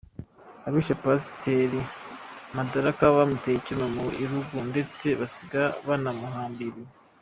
Abishe 0.67 0.93
Pasiteri 1.03 1.79
Madaraka 2.57 3.03
bamuteye 3.15 3.55
icyuma 3.57 3.85
ku 3.97 4.05
irugu 4.23 4.57
ndetse 4.69 5.05
basiga 5.19 5.61
banamuhambiriye. 5.87 6.89